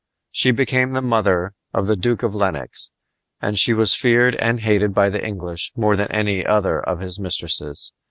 [0.31, 2.89] She became the mother of the Duke of Lenox,
[3.39, 7.19] and she was feared and hated by the English more than any other of his
[7.19, 7.93] mistresses.